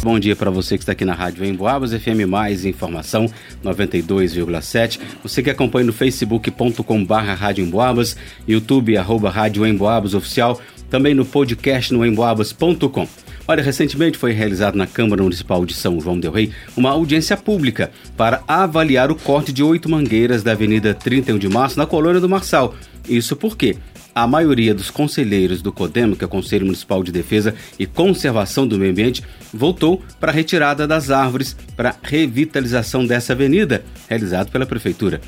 [0.00, 3.26] Bom dia para você que está aqui na Rádio Emboabas, FM Mais Informação
[3.64, 5.00] 92,7.
[5.24, 8.16] Você que acompanha no facebook.com barra Rádio Emboabas,
[8.46, 13.08] YouTube arroba Rádio Emboabas Oficial, também no podcast no emboabas.com.
[13.46, 17.90] Olha, recentemente foi realizado na Câmara Municipal de São João del Rei uma audiência pública
[18.16, 22.28] para avaliar o corte de oito mangueiras da Avenida 31 de Março na colônia do
[22.28, 22.74] Marçal.
[23.08, 23.76] Isso porque
[24.22, 28.66] a maioria dos conselheiros do CODEM, que é o Conselho Municipal de Defesa e Conservação
[28.66, 29.22] do Meio Ambiente,
[29.54, 35.20] voltou para a retirada das árvores para revitalização dessa avenida, realizado pela Prefeitura.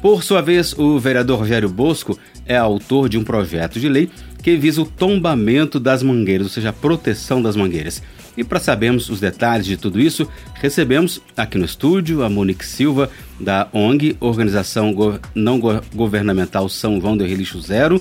[0.00, 4.08] Por sua vez, o vereador Rogério Bosco é autor de um projeto de lei
[4.42, 8.02] que visa o tombamento das mangueiras, ou seja, a proteção das mangueiras.
[8.36, 13.10] E para sabermos os detalhes de tudo isso, recebemos aqui no estúdio a Monique Silva,
[13.38, 14.94] da ONG, Organização
[15.34, 15.60] Não
[15.92, 18.00] Governamental São João do Relixo Zero.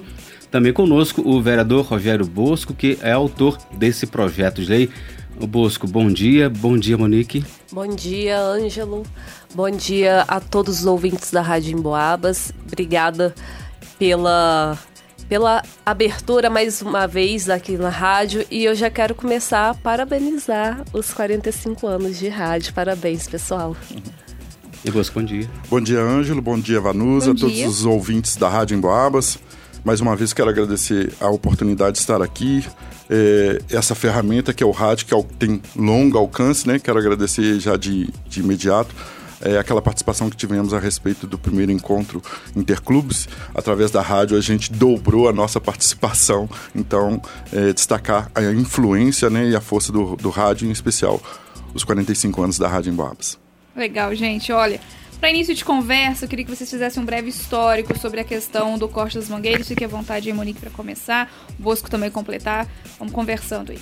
[0.50, 4.90] Também conosco o vereador Rogério Bosco, que é autor desse projeto de lei.
[5.40, 6.50] O Bosco, bom dia.
[6.50, 7.46] Bom dia, Monique.
[7.72, 9.04] Bom dia, Ângelo.
[9.54, 12.52] Bom dia a todos os ouvintes da Rádio Emboabas.
[12.66, 13.36] Obrigada
[14.00, 14.78] pela
[15.28, 20.86] pela abertura mais uma vez aqui na rádio e eu já quero começar a parabenizar
[20.94, 22.74] os 45 anos de rádio.
[22.74, 23.76] Parabéns, pessoal.
[24.86, 25.50] E Bosco, bom dia.
[25.70, 26.42] Bom dia, Ângelo.
[26.42, 27.34] Bom dia, Vanusa.
[27.34, 27.50] Bom dia.
[27.50, 29.38] todos os ouvintes da Rádio Emboabas.
[29.88, 32.62] Mais uma vez quero agradecer a oportunidade de estar aqui.
[33.10, 36.78] É, essa ferramenta que é o rádio, que é tem longo alcance, né?
[36.78, 38.94] Quero agradecer já de, de imediato
[39.40, 42.22] é, aquela participação que tivemos a respeito do primeiro encontro
[42.54, 43.30] interclubes.
[43.56, 46.50] Através da rádio, a gente dobrou a nossa participação.
[46.76, 47.22] Então,
[47.54, 51.22] é, destacar a influência né, e a força do, do rádio, em especial
[51.74, 53.40] os 45 anos da Rádio Emboabas.
[53.74, 54.52] Legal, gente.
[54.52, 54.82] Olha,
[55.20, 58.78] para início de conversa, eu queria que vocês fizessem um breve histórico sobre a questão
[58.78, 59.68] do corte das mangueiras.
[59.68, 61.32] Fique à vontade Monique, para começar.
[61.60, 62.68] O Bosco também completar.
[63.00, 63.80] Vamos conversando aí.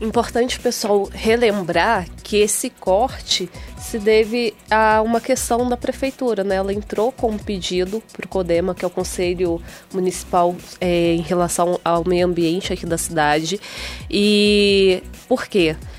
[0.00, 6.54] Importante, pessoal, relembrar que esse corte se deve a uma questão da prefeitura, né?
[6.54, 9.60] Ela entrou com um pedido para o CODEMA, que é o Conselho
[9.92, 13.60] Municipal é, em relação ao meio ambiente aqui da cidade.
[14.08, 15.74] E por quê?
[15.74, 15.97] porque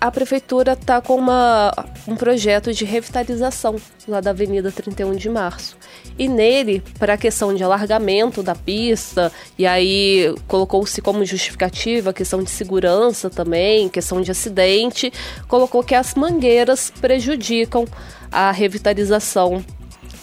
[0.00, 1.72] a prefeitura está com uma,
[2.06, 3.76] um projeto de revitalização
[4.06, 5.76] lá da Avenida 31 de Março.
[6.18, 12.14] E nele, para a questão de alargamento da pista, e aí colocou-se como justificativa a
[12.14, 15.12] questão de segurança também, questão de acidente,
[15.48, 17.86] colocou que as mangueiras prejudicam
[18.30, 19.64] a revitalização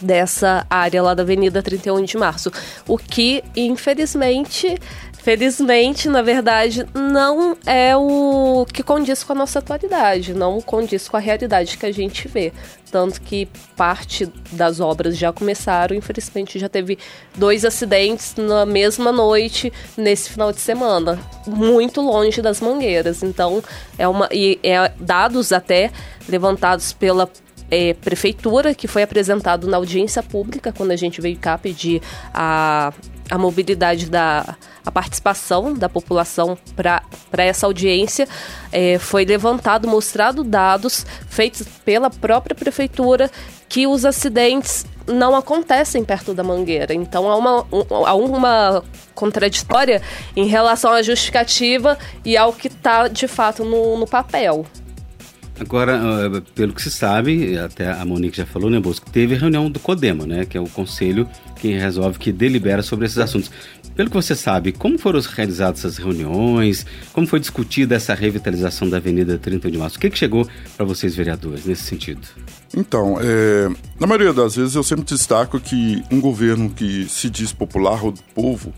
[0.04, 2.52] dessa área lá da Avenida 31 de Março,
[2.88, 4.78] o que infelizmente
[5.24, 11.16] Felizmente, na verdade, não é o que condiz com a nossa atualidade, não condiz com
[11.16, 12.52] a realidade que a gente vê.
[12.92, 13.48] Tanto que
[13.78, 17.00] parte das obras já começaram, infelizmente já teve
[17.36, 21.18] dois acidentes na mesma noite, nesse final de semana,
[21.48, 23.24] muito longe das mangueiras.
[23.24, 23.64] Então,
[23.98, 24.28] é uma.
[24.30, 25.90] E é dados até
[26.28, 27.30] levantados pela
[27.74, 32.02] é, prefeitura, que foi apresentado na audiência pública, quando a gente veio cá pedir
[32.34, 32.94] a,
[33.30, 37.02] a mobilidade da a participação da população para
[37.38, 38.28] essa audiência.
[38.72, 43.32] É, foi levantado, mostrado dados feitos pela própria prefeitura
[43.70, 46.94] que os acidentes não acontecem perto da mangueira.
[46.94, 47.66] Então há uma,
[48.06, 48.84] há uma
[49.16, 50.02] contraditória
[50.36, 54.66] em relação à justificativa e ao que está de fato no, no papel.
[55.60, 59.70] Agora, ah, pelo que se sabe, até a Monique já falou, né, Bosco, teve reunião
[59.70, 61.28] do CODEMA, né, que é o conselho
[61.58, 63.52] que resolve, que delibera sobre esses assuntos.
[63.96, 66.84] Pelo que você sabe, como foram realizadas essas reuniões?
[67.12, 69.98] Como foi discutida essa revitalização da Avenida 30 de Março?
[69.98, 72.22] O que, que chegou para vocês, vereadores, nesse sentido?
[72.76, 77.54] Então, é, na maioria das vezes eu sempre destaco que um governo que se diz
[77.54, 78.74] popular ou do povo,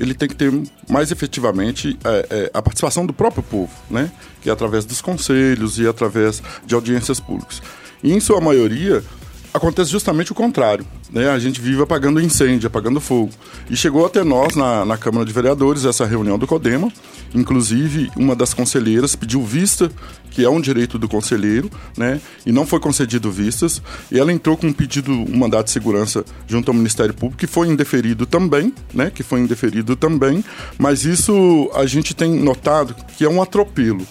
[0.00, 0.50] ele tem que ter
[0.88, 4.10] mais efetivamente é, é, a participação do próprio povo, né?
[4.40, 7.62] Que é através dos conselhos e através de audiências públicas.
[8.02, 9.04] E em sua maioria,
[9.52, 10.84] acontece justamente o contrário.
[11.10, 11.28] Né?
[11.28, 13.30] A gente vive apagando incêndio, apagando fogo.
[13.68, 16.92] E chegou até nós, na, na Câmara de Vereadores, essa reunião do CODEMA.
[17.34, 19.90] Inclusive, uma das conselheiras pediu vista,
[20.30, 22.20] que é um direito do conselheiro, né?
[22.44, 23.82] e não foi concedido vistas.
[24.10, 27.46] E ela entrou com um pedido, um mandato de segurança junto ao Ministério Público, que
[27.46, 29.10] foi indeferido também, né?
[29.10, 30.44] que foi indeferido também.
[30.78, 34.06] Mas isso a gente tem notado que é um atropelo.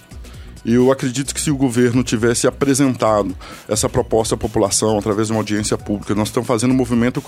[0.66, 3.36] Eu acredito que se o governo tivesse apresentado
[3.68, 7.22] essa proposta à população através de uma audiência pública, nós estamos fazendo um movimento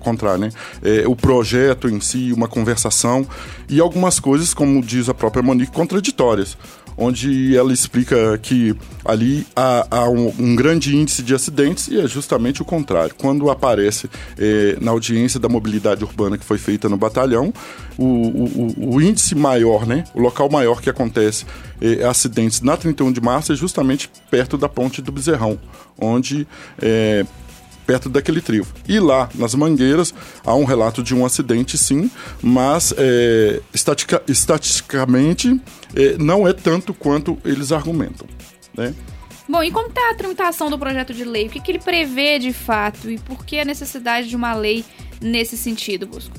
[0.00, 0.50] contrário, né?
[0.82, 3.26] É, o projeto em si, uma conversação
[3.68, 6.56] e algumas coisas, como diz a própria Monique, contraditórias.
[6.96, 12.06] Onde ela explica que ali há, há um, um, grande índice de acidentes e é
[12.06, 13.14] justamente o contrário.
[13.16, 14.08] Quando aparece
[14.38, 17.52] eh, na audiência da mobilidade urbana que foi feita no batalhão,
[17.96, 21.46] o, o, o índice maior, né, o local maior que acontece
[21.80, 25.58] eh, acidentes na 31 de março é justamente perto da ponte do Bezerrão,
[25.98, 26.46] onde
[26.80, 27.24] eh,
[27.90, 28.72] perto daquele trivo.
[28.88, 30.14] E lá, nas Mangueiras,
[30.46, 32.08] há um relato de um acidente, sim,
[32.40, 35.60] mas é, estatica, estatisticamente
[35.96, 38.28] é, não é tanto quanto eles argumentam.
[38.76, 38.94] Né?
[39.48, 41.48] Bom, e como está a tramitação do projeto de lei?
[41.48, 44.84] O que, que ele prevê de fato e por que a necessidade de uma lei
[45.20, 46.36] nesse sentido, Busco?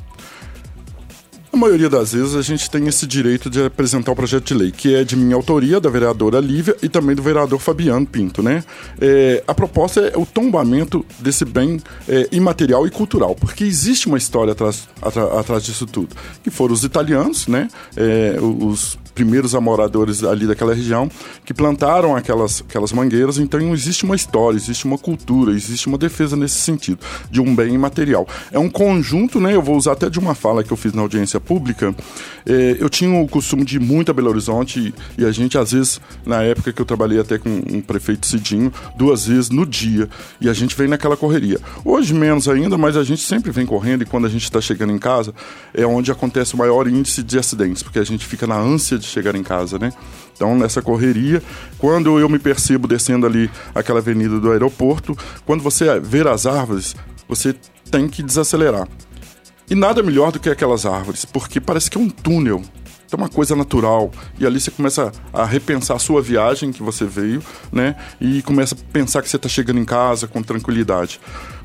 [1.54, 4.72] A maioria das vezes a gente tem esse direito de apresentar o projeto de lei,
[4.72, 8.64] que é de minha autoria, da vereadora Lívia e também do vereador Fabiano Pinto, né?
[9.02, 14.18] É, a proposta é o tombamento desse bem é, imaterial e cultural, porque existe uma
[14.18, 14.88] história atrás,
[15.38, 17.68] atrás disso tudo, que foram os italianos, né?
[17.98, 21.10] É, os primeiros amoradores ali daquela região
[21.46, 23.38] que plantaram aquelas, aquelas mangueiras.
[23.38, 27.00] Então existe uma história, existe uma cultura, existe uma defesa nesse sentido,
[27.30, 28.28] de um bem imaterial.
[28.52, 29.54] É um conjunto, né?
[29.56, 31.94] Eu vou usar até de uma fala que eu fiz na audiência pública.
[32.46, 35.58] É, eu tinha o costume de ir muito a Belo Horizonte e, e a gente,
[35.58, 39.66] às vezes, na época que eu trabalhei até com um prefeito Cidinho, duas vezes no
[39.66, 40.10] dia.
[40.40, 41.60] E a gente vem naquela correria.
[41.84, 44.94] Hoje menos ainda, mas a gente sempre vem correndo e quando a gente está chegando
[44.94, 45.34] em casa
[45.74, 49.08] é onde acontece o maior índice de acidentes, porque a gente fica na ânsia de
[49.08, 49.92] chegar em casa, né?
[50.34, 51.42] Então, nessa correria,
[51.78, 56.96] quando eu me percebo descendo ali aquela avenida do aeroporto, quando você ver as árvores,
[57.28, 57.56] você
[57.92, 58.88] tem que desacelerar.
[59.70, 62.62] E nada melhor do que aquelas árvores, porque parece que é um túnel.
[63.12, 64.10] É uma coisa natural.
[64.40, 67.96] E ali você começa a repensar a sua viagem que você veio, né?
[68.22, 71.20] E começa a pensar que você está chegando em casa com tranquilidade.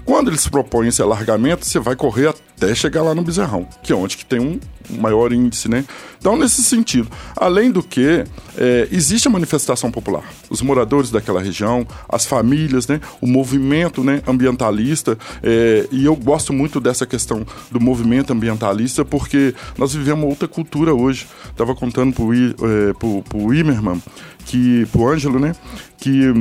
[0.07, 3.97] Quando eles propõem esse alargamento, você vai correr até chegar lá no Bezerrão, que é
[3.97, 4.61] onde que tem um
[5.01, 5.85] maior índice, né?
[6.17, 8.25] Então, nesse sentido, além do que,
[8.57, 10.23] é, existe a manifestação popular.
[10.49, 13.01] Os moradores daquela região, as famílias, né?
[13.21, 19.57] O movimento né, ambientalista, é, e eu gosto muito dessa questão do movimento ambientalista, porque
[19.77, 21.27] nós vivemos outra cultura hoje.
[21.51, 24.01] Estava contando para o é, pro, pro Imerman,
[24.45, 25.53] que, pro Ângelo, né?
[25.99, 26.33] Que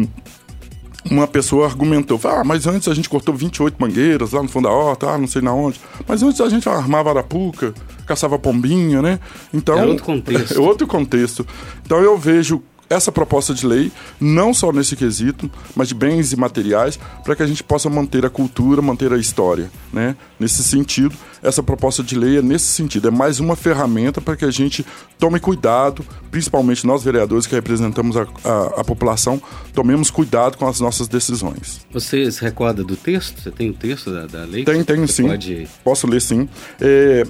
[1.09, 4.73] uma pessoa argumentou, ah, mas antes a gente cortou 28 mangueiras lá no fundo da
[4.73, 5.79] horta, ah, não sei na onde.
[6.07, 7.73] Mas antes a gente armava arapuca,
[8.05, 9.19] caçava pombinha, né?
[9.53, 10.55] Então, é outro contexto.
[10.55, 11.47] É outro contexto.
[11.85, 16.35] Então eu vejo essa proposta de lei, não só nesse quesito, mas de bens e
[16.35, 19.71] materiais, para que a gente possa manter a cultura, manter a história.
[19.91, 20.15] Né?
[20.39, 24.45] Nesse sentido, essa proposta de lei é nesse sentido, é mais uma ferramenta para que
[24.45, 24.85] a gente
[25.17, 29.41] tome cuidado, principalmente nós vereadores que representamos a, a, a população,
[29.73, 31.85] tomemos cuidado com as nossas decisões.
[31.91, 33.41] Você se recorda do texto?
[33.41, 34.63] Você tem o texto da, da lei?
[34.63, 35.27] Tem, tenho sim.
[35.27, 35.67] Pode...
[35.83, 36.47] Posso ler sim.
[36.79, 37.25] É,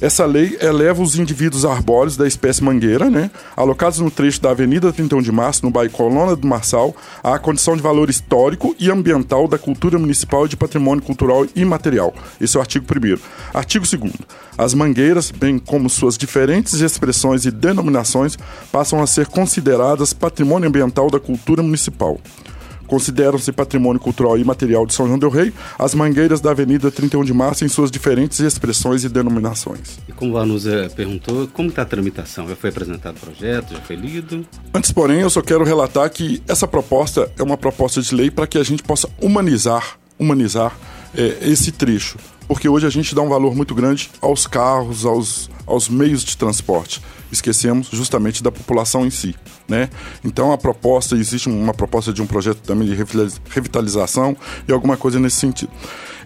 [0.00, 4.92] essa lei eleva os indivíduos arbóreos da espécie mangueira, né, alocados no trecho da Avenida
[4.92, 9.46] 31 de Março, no bairro Colônia do Marçal, à condição de valor histórico e ambiental
[9.46, 12.14] da cultura municipal e de patrimônio cultural imaterial.
[12.40, 13.18] Esse é o artigo 1
[13.52, 14.12] Artigo 2
[14.56, 18.38] As mangueiras, bem como suas diferentes expressões e denominações,
[18.72, 22.18] passam a ser consideradas patrimônio ambiental da cultura municipal.
[22.90, 27.22] Consideram-se patrimônio cultural e material de São João del Rei as mangueiras da Avenida 31
[27.22, 30.00] de Março em suas diferentes expressões e denominações.
[30.08, 32.48] E como a Vanusa perguntou, como está a tramitação?
[32.48, 33.74] Já foi apresentado o projeto?
[33.74, 34.44] Já foi lido?
[34.74, 38.48] Antes, porém, eu só quero relatar que essa proposta é uma proposta de lei para
[38.48, 40.76] que a gente possa humanizar, humanizar
[41.16, 42.18] é, esse trecho.
[42.48, 46.36] Porque hoje a gente dá um valor muito grande aos carros, aos, aos meios de
[46.36, 47.00] transporte.
[47.32, 49.34] Esquecemos justamente da população em si.
[49.68, 49.88] Né?
[50.24, 52.94] Então a proposta, existe uma proposta de um projeto também de
[53.50, 55.70] revitalização e alguma coisa nesse sentido.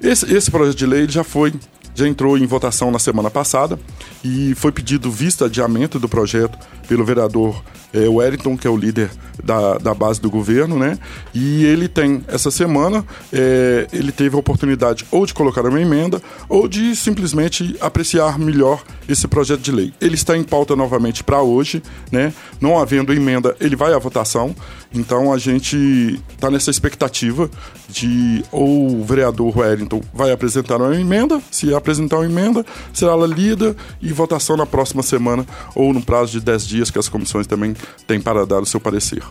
[0.02, 1.52] Esse, esse projeto de lei já foi
[1.94, 3.78] já entrou em votação na semana passada
[4.24, 6.58] e foi pedido vista adiamento do projeto
[6.88, 7.62] pelo vereador
[7.94, 9.08] é, Wellington, que é o líder
[9.42, 10.98] da, da base do governo, né?
[11.32, 16.20] E ele tem, essa semana, é, ele teve a oportunidade ou de colocar uma emenda
[16.48, 19.92] ou de simplesmente apreciar melhor esse projeto de lei.
[20.00, 22.32] Ele está em pauta novamente para hoje, né?
[22.60, 24.54] Não havendo emenda, ele vai à votação.
[24.92, 27.48] Então a gente está nessa expectativa
[27.88, 33.26] de ou o vereador Wellington vai apresentar uma emenda, se apresentar uma emenda, será ela
[33.26, 37.46] lida e votação na próxima semana ou no prazo de 10 dias que as comissões
[37.46, 37.76] também
[38.06, 39.22] têm para dar o seu parecer.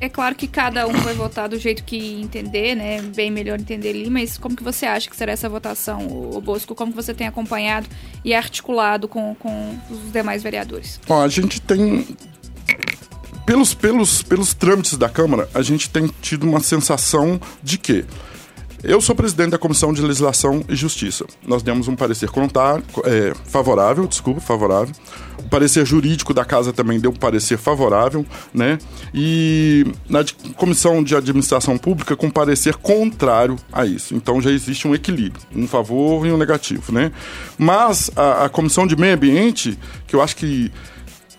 [0.00, 3.00] É claro que cada um vai votar do jeito que entender, né?
[3.00, 6.74] Bem melhor entender ali, mas como que você acha que será essa votação, o Bosco?
[6.74, 7.86] Como que você tem acompanhado
[8.24, 11.00] e articulado com, com os demais vereadores?
[11.06, 12.06] Bom, a gente tem
[13.46, 18.04] pelos, pelos, pelos trâmites da Câmara, a gente tem tido uma sensação de que
[18.86, 21.24] Eu sou presidente da Comissão de Legislação e Justiça.
[21.46, 24.94] Nós demos um parecer contrário, é, favorável, desculpa, favorável.
[25.38, 28.78] O parecer jurídico da casa também deu um parecer favorável, né?
[29.14, 30.22] E na
[30.56, 34.14] Comissão de Administração Pública com parecer contrário a isso.
[34.14, 37.10] Então já existe um equilíbrio, um favor e um negativo, né?
[37.56, 40.70] Mas a, a Comissão de Meio Ambiente, que eu acho que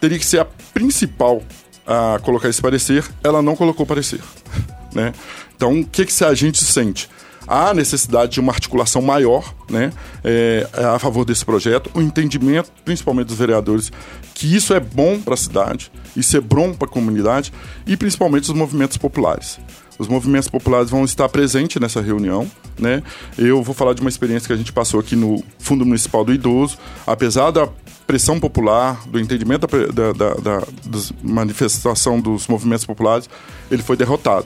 [0.02, 1.44] teria que ser a principal
[1.86, 4.20] a colocar esse parecer, ela não colocou parecer.
[4.96, 5.12] Né?
[5.54, 7.10] Então, o que, que a gente sente?
[7.48, 9.92] Há necessidade de uma articulação maior né,
[10.24, 13.92] é, a favor desse projeto, o entendimento, principalmente dos vereadores,
[14.34, 17.54] que isso é bom para a cidade, isso é bom para a comunidade
[17.86, 19.60] e principalmente os movimentos populares.
[19.98, 22.50] Os movimentos populares vão estar presentes nessa reunião.
[22.78, 23.02] Né?
[23.38, 26.34] Eu vou falar de uma experiência que a gente passou aqui no Fundo Municipal do
[26.34, 26.78] Idoso.
[27.08, 27.70] Apesar da
[28.06, 33.30] pressão popular, do entendimento da, da, da, da manifestação dos movimentos populares,
[33.72, 34.46] ele foi derrotado.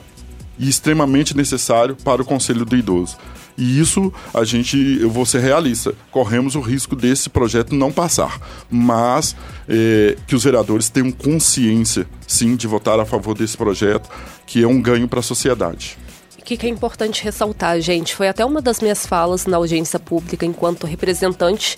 [0.60, 3.16] E extremamente necessário para o Conselho do Idoso.
[3.56, 8.40] E isso a gente, eu vou ser realista, corremos o risco desse projeto não passar,
[8.70, 9.34] mas
[9.68, 14.08] é, que os vereadores tenham consciência, sim, de votar a favor desse projeto,
[14.46, 15.98] que é um ganho para a sociedade.
[16.38, 18.14] O que, que é importante ressaltar, gente?
[18.14, 21.76] Foi até uma das minhas falas na audiência pública enquanto representante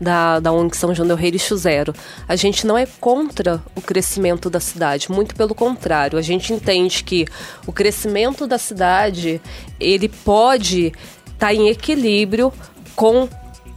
[0.00, 1.94] da, da ONG São João del Rei Lixo Zero.
[2.26, 6.18] A gente não é contra o crescimento da cidade, muito pelo contrário.
[6.18, 7.26] A gente entende que
[7.66, 9.40] o crescimento da cidade,
[9.78, 10.92] ele pode
[11.26, 12.52] estar tá em equilíbrio
[12.94, 13.28] com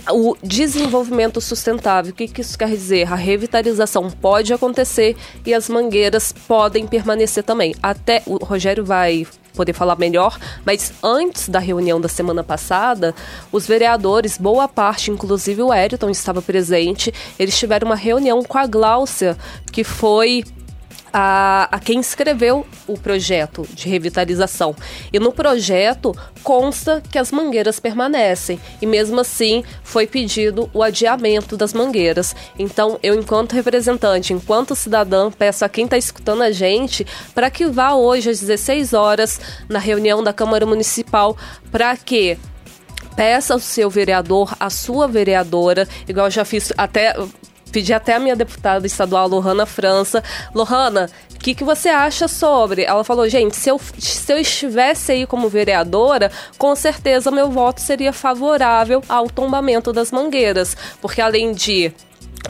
[0.10, 2.12] o desenvolvimento sustentável.
[2.12, 3.12] O que, que isso quer dizer?
[3.12, 7.76] A revitalização pode acontecer e as mangueiras podem permanecer também.
[7.82, 13.14] Até o Rogério vai poder falar melhor, mas antes da reunião da semana passada,
[13.52, 18.66] os vereadores, boa parte, inclusive o Eriton estava presente, eles tiveram uma reunião com a
[18.66, 19.38] Gláucia,
[19.72, 20.44] que foi
[21.14, 24.76] a, a quem escreveu o projeto de revitalização.
[25.12, 28.60] E no projeto consta que as mangueiras permanecem.
[28.82, 32.36] E mesmo assim foi pedido o adiamento das mangueiras.
[32.58, 37.66] Então, eu, enquanto representante, enquanto cidadã, peço a quem está escutando a gente para que
[37.66, 41.36] vá hoje às 16 horas na reunião da Câmara Municipal
[41.72, 42.38] para que
[43.16, 47.14] peça ao seu vereador, a sua vereadora, igual eu já fiz até
[47.72, 50.24] pedi até a minha deputada estadual, Lohana França.
[50.54, 52.84] Lohana, o que, que você acha sobre?
[52.84, 57.82] Ela falou, gente, se eu, se eu estivesse aí como vereadora, com certeza meu voto
[57.82, 60.76] seria favorável ao tombamento das mangueiras.
[61.02, 61.92] Porque além de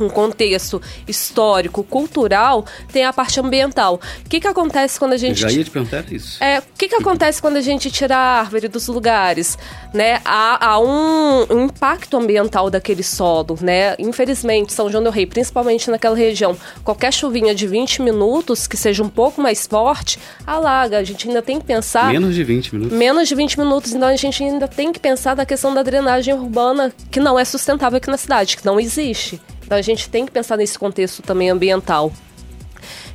[0.03, 3.99] um contexto histórico, cultural, tem a parte ambiental.
[4.25, 5.43] O que, que acontece quando a gente.
[5.43, 6.43] Eu já ia te perguntar isso.
[6.43, 9.57] É, o que, que acontece quando a gente tira a árvore dos lugares?
[9.93, 10.21] Né?
[10.23, 13.95] Há, há um, um, impacto ambiental daquele solo, né?
[13.99, 19.03] Infelizmente, São João do Rei, principalmente naquela região, qualquer chuvinha de 20 minutos, que seja
[19.03, 20.97] um pouco mais forte, alaga.
[20.97, 22.11] A gente ainda tem que pensar.
[22.11, 22.97] Menos de 20 minutos.
[22.97, 26.33] Menos de 20 minutos, então a gente ainda tem que pensar na questão da drenagem
[26.33, 29.41] urbana, que não é sustentável aqui na cidade, que não existe.
[29.71, 32.11] Então a gente tem que pensar nesse contexto também ambiental.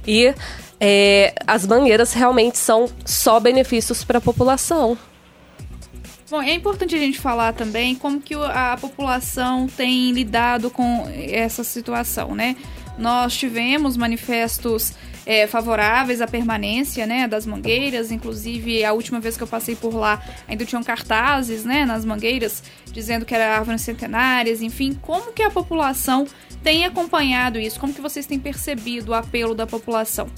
[0.07, 0.35] E
[0.81, 4.97] é, as banheiras realmente são só benefícios para a população.
[6.31, 11.63] Bom, é importante a gente falar também como que a população tem lidado com essa
[11.63, 12.57] situação, né?
[12.97, 14.95] Nós tivemos manifestos
[15.27, 18.13] é, favoráveis à permanência né, das mangueiras.
[18.13, 22.63] Inclusive, a última vez que eu passei por lá, ainda tinham cartazes né, nas mangueiras
[22.93, 24.63] dizendo que eram árvores centenárias.
[24.63, 26.27] Enfim, como que a população
[26.63, 27.81] tem acompanhado isso?
[27.81, 30.31] Como que vocês têm percebido o apelo da população?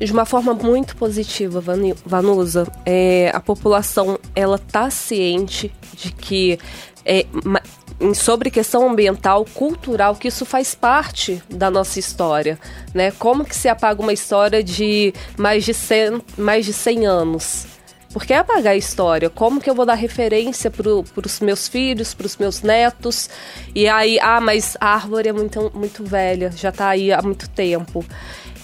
[0.00, 1.62] de uma forma muito positiva,
[2.04, 2.66] Vanusa.
[2.84, 6.58] É, a população ela tá ciente de que
[7.04, 7.24] é,
[8.14, 12.58] sobre questão ambiental, cultural, que isso faz parte da nossa história,
[12.92, 13.10] né?
[13.12, 17.66] Como que se apaga uma história de mais de 100, mais de 100 anos?
[18.12, 19.30] Porque é apagar a história.
[19.30, 23.30] Como que eu vou dar referência para os meus filhos, para os meus netos?
[23.74, 27.48] E aí, ah, mas a árvore é muito, muito velha, já está aí há muito
[27.48, 28.04] tempo.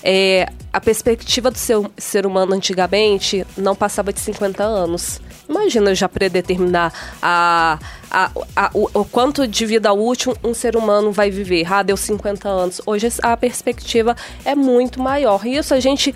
[0.03, 5.21] É, a perspectiva do ser, ser humano antigamente não passava de 50 anos.
[5.49, 7.79] Imagina já predeterminar a,
[8.11, 11.73] a, a, o, o, quanto de vida útil um ser humano vai viver.
[11.73, 12.81] Ah, deu 50 anos.
[12.85, 14.15] Hoje a perspectiva
[14.45, 15.45] é muito maior.
[15.47, 16.15] E isso a gente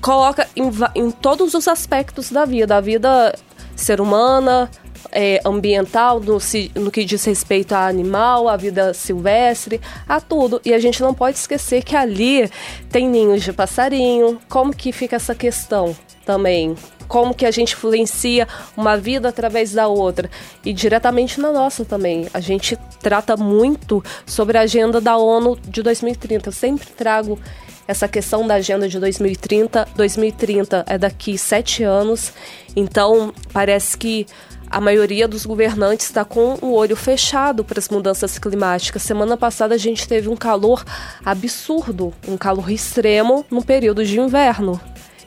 [0.00, 2.76] coloca em, em todos os aspectos da vida.
[2.76, 3.34] A vida
[3.76, 4.70] ser humana,
[5.12, 6.38] é, ambiental, no,
[6.74, 10.60] no, que diz respeito a animal, a vida silvestre, a tudo.
[10.64, 12.50] E a gente não pode esquecer que ali
[12.90, 14.40] tem ninhos de passarinho.
[14.48, 16.74] Como que fica essa questão também?
[17.06, 20.28] Como que a gente influencia uma vida através da outra
[20.64, 22.26] e diretamente na nossa também.
[22.34, 26.48] A gente trata muito sobre a agenda da ONU de 2030.
[26.48, 27.38] Eu sempre trago
[27.86, 29.88] essa questão da agenda de 2030.
[29.94, 32.32] 2030 é daqui sete anos,
[32.74, 34.26] então parece que
[34.68, 39.02] a maioria dos governantes está com o olho fechado para as mudanças climáticas.
[39.02, 40.84] Semana passada a gente teve um calor
[41.24, 44.80] absurdo, um calor extremo no período de inverno.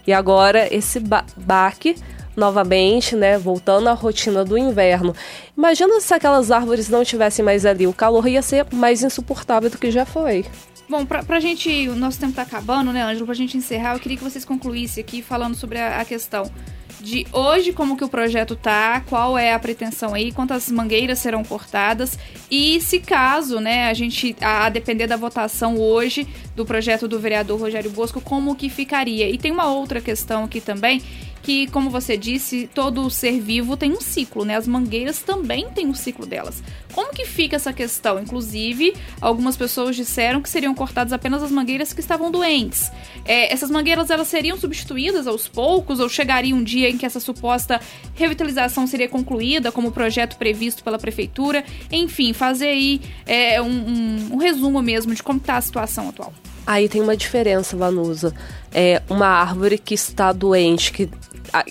[0.05, 1.95] E agora esse ba baque
[2.35, 5.13] novamente, né, voltando à rotina do inverno.
[5.57, 9.77] Imagina se aquelas árvores não tivessem mais ali, o calor ia ser mais insuportável do
[9.77, 10.45] que já foi.
[10.89, 13.27] Bom, pra, pra gente, o nosso tempo tá acabando, né, Ângelo?
[13.27, 16.51] Pra gente encerrar, eu queria que vocês concluíssem aqui falando sobre a, a questão
[16.99, 21.43] de hoje, como que o projeto tá, qual é a pretensão aí, quantas mangueiras serão
[21.43, 22.17] cortadas
[22.49, 27.19] e se caso, né, a gente, a, a, depender da votação hoje do projeto do
[27.19, 29.29] vereador Rogério Bosco, como que ficaria.
[29.29, 31.03] E tem uma outra questão aqui também,
[31.41, 34.55] que, como você disse, todo ser vivo tem um ciclo, né?
[34.55, 36.61] As mangueiras também têm um ciclo delas.
[36.93, 38.19] Como que fica essa questão?
[38.19, 42.91] Inclusive, algumas pessoas disseram que seriam cortadas apenas as mangueiras que estavam doentes.
[43.25, 47.19] É, essas mangueiras elas seriam substituídas aos poucos ou chegaria um dia em que essa
[47.19, 47.79] suposta
[48.15, 51.63] revitalização seria concluída como projeto previsto pela prefeitura?
[51.91, 56.33] Enfim, fazer aí é, um, um, um resumo mesmo de como está a situação atual.
[56.69, 58.31] Aí tem uma diferença, Vanusa.
[58.71, 61.09] É uma árvore que está doente, que,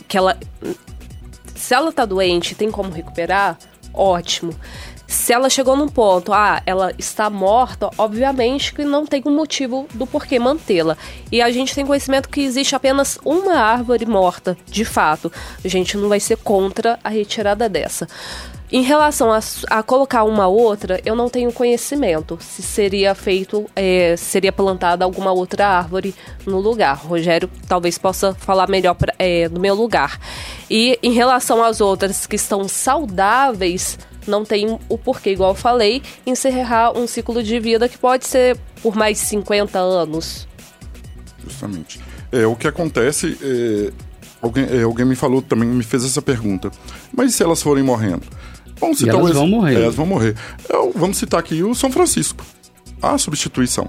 [0.08, 0.36] que ela.
[1.54, 3.56] Se ela está doente tem como recuperar,
[3.94, 4.52] ótimo.
[5.06, 9.86] Se ela chegou num ponto, ah, ela está morta, obviamente que não tem um motivo
[9.94, 10.96] do porquê mantê-la.
[11.30, 15.30] E a gente tem conhecimento que existe apenas uma árvore morta, de fato.
[15.64, 18.08] A gente não vai ser contra a retirada dessa.
[18.70, 24.14] Em relação a, a, colocar uma outra, eu não tenho conhecimento se seria feito, é,
[24.16, 26.96] seria plantada alguma outra árvore no lugar.
[26.96, 30.20] Rogério talvez possa falar melhor pra, é, do meu lugar.
[30.68, 36.02] E em relação às outras que estão saudáveis, não tem o porquê, igual eu falei,
[36.26, 40.46] encerrar um ciclo de vida que pode ser por mais de 50 anos.
[41.42, 42.00] Justamente.
[42.30, 43.92] É, o que acontece é,
[44.40, 46.70] Alguém, é, alguém me falou também, me fez essa pergunta.
[47.12, 48.22] Mas se elas forem morrendo?
[48.80, 49.74] Vamos citar elas vão morrer.
[49.74, 50.34] Elas vão morrer.
[50.68, 52.44] Eu, vamos citar aqui o São Francisco.
[53.02, 53.88] A substituição.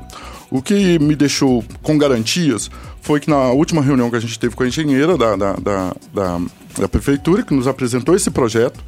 [0.52, 2.70] O que me deixou com garantias
[3.02, 5.96] foi que na última reunião que a gente teve com a engenheira da, da, da,
[6.14, 6.42] da,
[6.80, 8.80] da prefeitura, que nos apresentou esse projeto,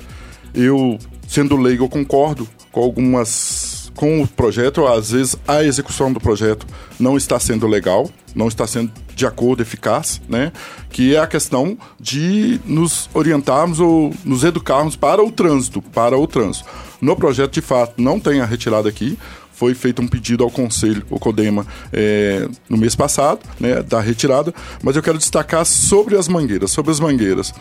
[0.53, 6.19] eu, sendo leigo, eu concordo com algumas com o projeto, às vezes a execução do
[6.19, 6.65] projeto
[6.99, 10.51] não está sendo legal, não está sendo de acordo, eficaz, né?
[10.89, 16.25] Que é a questão de nos orientarmos ou nos educarmos para o trânsito, para o
[16.25, 16.67] trânsito.
[16.99, 19.17] No projeto, de fato, não tem a retirada aqui,
[19.53, 24.51] foi feito um pedido ao Conselho, o CODEMA, é, no mês passado, né, da retirada,
[24.81, 27.53] mas eu quero destacar sobre as mangueiras, sobre as mangueiras.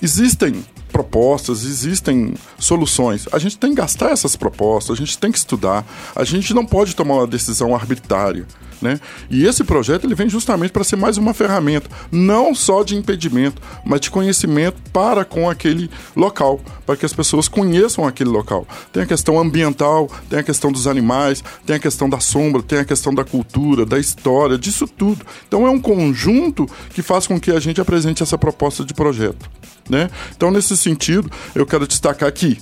[0.00, 3.26] Existem propostas, existem soluções.
[3.32, 5.84] A gente tem que gastar essas propostas, a gente tem que estudar.
[6.14, 8.46] A gente não pode tomar uma decisão arbitrária.
[8.80, 9.00] Né?
[9.28, 13.60] E esse projeto ele vem justamente para ser mais uma ferramenta, não só de impedimento,
[13.84, 18.66] mas de conhecimento para com aquele local, para que as pessoas conheçam aquele local.
[18.92, 22.78] Tem a questão ambiental, tem a questão dos animais, tem a questão da sombra, tem
[22.78, 25.26] a questão da cultura, da história, disso tudo.
[25.46, 29.50] Então é um conjunto que faz com que a gente apresente essa proposta de projeto.
[29.88, 30.10] Né?
[30.36, 32.58] Então, nesse sentido, eu quero destacar que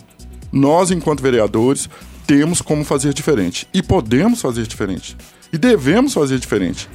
[0.53, 1.89] nós, enquanto vereadores,
[2.27, 5.17] temos como fazer diferente e podemos fazer diferente
[5.53, 6.89] e devemos fazer diferente.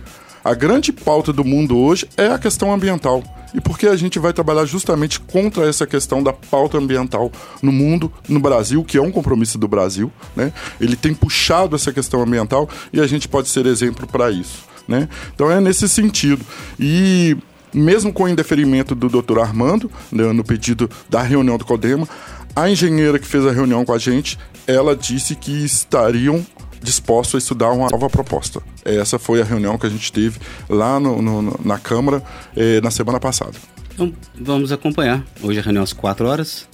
[0.44, 3.24] A grande pauta do mundo hoje é a questão ambiental.
[3.54, 7.32] E porque a gente vai trabalhar justamente contra essa questão da pauta ambiental
[7.62, 10.54] no mundo, no Brasil, que é um compromisso do Brasil, né?
[10.80, 15.10] Ele tem puxado essa questão ambiental e a gente pode ser exemplo para isso, né?
[15.36, 16.44] Então é nesse sentido.
[16.80, 17.38] E
[17.74, 22.08] mesmo com o indeferimento do doutor Armando, né, no pedido da reunião do CODEMA,
[22.56, 26.46] a engenheira que fez a reunião com a gente, ela disse que estariam
[26.82, 28.62] dispostos a estudar uma nova proposta.
[28.84, 32.24] Essa foi a reunião que a gente teve lá no, no, na Câmara
[32.56, 33.54] eh, na semana passada.
[33.94, 35.24] Então, vamos acompanhar.
[35.44, 36.68] Hoje a reunião às 4 horas,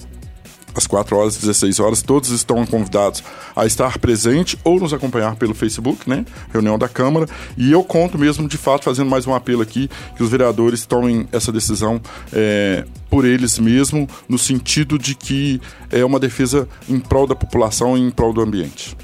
[0.78, 2.02] às 4 horas e 16 horas.
[2.02, 3.22] Todos estão convidados
[3.54, 6.24] a estar presente ou nos acompanhar pelo Facebook, né?
[6.52, 7.26] Reunião da Câmara.
[7.56, 11.28] E eu conto mesmo, de fato, fazendo mais um apelo aqui, que os vereadores tomem
[11.32, 12.00] essa decisão
[12.32, 15.60] é, por eles mesmos, no sentido de que
[15.90, 18.96] é uma defesa em prol da população e em prol do ambiente.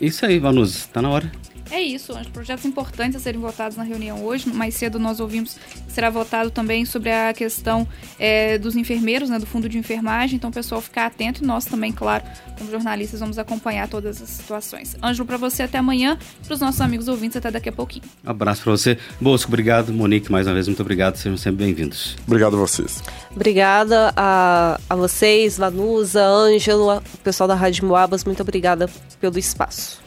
[0.00, 1.30] Isso aí, Vanus, está na hora.
[1.70, 4.48] É isso, projetos importantes a serem votados na reunião hoje.
[4.48, 7.86] Mais cedo nós ouvimos que será votado também sobre a questão
[8.18, 10.36] é, dos enfermeiros, né, do fundo de enfermagem.
[10.36, 12.24] Então, o pessoal ficar atento e nós também, claro,
[12.56, 14.96] como jornalistas, vamos acompanhar todas as situações.
[15.02, 18.04] Ângelo, para você até amanhã, para os nossos amigos ouvintes até daqui a pouquinho.
[18.24, 18.98] Um abraço para você.
[19.20, 19.92] Bosco, obrigado.
[19.92, 21.16] Monique, mais uma vez, muito obrigado.
[21.16, 22.16] Sejam sempre bem-vindos.
[22.26, 23.02] Obrigado a vocês.
[23.30, 28.88] Obrigada a, a vocês, Vanusa, Ângelo, o pessoal da Rádio Moabas, muito obrigada
[29.20, 30.00] pelo espaço.